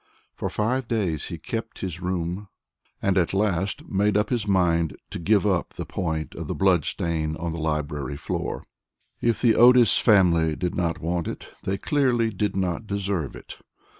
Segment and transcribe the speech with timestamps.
[0.33, 2.47] For five days he kept his room,
[3.03, 6.85] and at last made up his mind to give up the point of the blood
[6.85, 8.63] stain on the library floor.
[9.21, 13.57] If the Otis family did not want it, they clearly did not deserve it.